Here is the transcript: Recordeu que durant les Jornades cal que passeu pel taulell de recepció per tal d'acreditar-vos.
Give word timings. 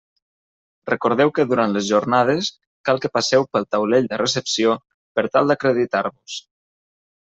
Recordeu 0.91 1.31
que 1.35 1.45
durant 1.51 1.75
les 1.75 1.85
Jornades 1.91 2.51
cal 2.91 3.03
que 3.05 3.13
passeu 3.19 3.47
pel 3.53 3.71
taulell 3.77 4.11
de 4.17 4.23
recepció 4.25 4.77
per 5.17 5.31
tal 5.35 5.53
d'acreditar-vos. 5.57 6.45